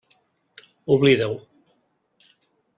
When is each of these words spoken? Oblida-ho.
Oblida-ho. 0.95 1.37